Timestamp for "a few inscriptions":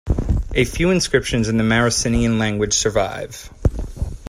0.55-1.47